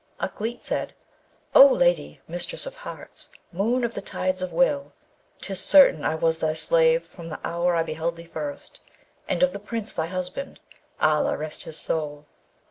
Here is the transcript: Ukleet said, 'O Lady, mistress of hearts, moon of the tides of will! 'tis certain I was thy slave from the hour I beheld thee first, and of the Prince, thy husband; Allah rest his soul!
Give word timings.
Ukleet 0.19 0.63
said, 0.63 0.95
'O 1.53 1.63
Lady, 1.63 2.21
mistress 2.27 2.65
of 2.65 2.73
hearts, 2.75 3.29
moon 3.51 3.83
of 3.83 3.93
the 3.93 4.01
tides 4.01 4.41
of 4.41 4.51
will! 4.51 4.93
'tis 5.41 5.59
certain 5.63 6.03
I 6.03 6.15
was 6.15 6.39
thy 6.39 6.55
slave 6.55 7.05
from 7.05 7.29
the 7.29 7.39
hour 7.43 7.75
I 7.75 7.83
beheld 7.83 8.15
thee 8.15 8.25
first, 8.25 8.79
and 9.29 9.43
of 9.43 9.53
the 9.53 9.59
Prince, 9.59 9.93
thy 9.93 10.07
husband; 10.07 10.59
Allah 10.99 11.37
rest 11.37 11.65
his 11.65 11.77
soul! 11.77 12.25